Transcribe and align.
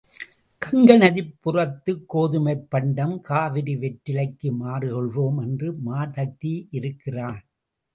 கங்கை 0.61 0.95
நதிப்புறத்துக் 0.97 2.01
கோதுமைப் 2.13 2.65
பண்டம் 2.69 3.21
காவிரி 3.21 3.75
வெற்றிலைக்கு 3.75 4.51
மாறு 4.55 4.89
கொள்வோம் 4.89 5.41
என்று 5.41 5.73
மார் 5.73 6.09
தட்டியிருக்கிறான். 6.09 7.41